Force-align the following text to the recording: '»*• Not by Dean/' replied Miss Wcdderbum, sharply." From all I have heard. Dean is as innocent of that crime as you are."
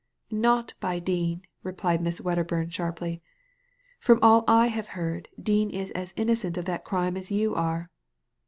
'»*• 0.33 0.35
Not 0.35 0.73
by 0.79 0.97
Dean/' 0.99 1.43
replied 1.61 2.01
Miss 2.01 2.19
Wcdderbum, 2.19 2.71
sharply." 2.71 3.21
From 3.99 4.17
all 4.23 4.43
I 4.47 4.65
have 4.65 4.87
heard. 4.97 5.27
Dean 5.39 5.69
is 5.69 5.91
as 5.91 6.15
innocent 6.17 6.57
of 6.57 6.65
that 6.65 6.83
crime 6.83 7.15
as 7.15 7.29
you 7.29 7.53
are." 7.53 7.91